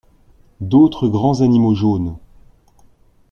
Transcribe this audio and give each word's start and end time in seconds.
D’autres 0.61 1.07
grands 1.07 1.41
animaux 1.41 1.75
jaunes. 1.75 2.17